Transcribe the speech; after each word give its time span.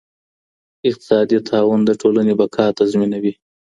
اقتصادي 0.89 1.37
تعاون 1.49 1.79
د 1.85 1.91
ټولني 2.01 2.33
بقا 2.39 2.65
تضمینوي. 2.79 3.33